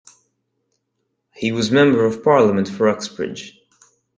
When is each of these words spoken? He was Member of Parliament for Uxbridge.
He 1.31 1.51
was 1.51 1.69
Member 1.69 2.05
of 2.05 2.23
Parliament 2.23 2.67
for 2.67 2.89
Uxbridge. 2.89 3.61